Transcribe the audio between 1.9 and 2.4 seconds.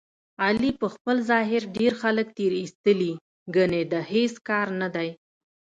خلک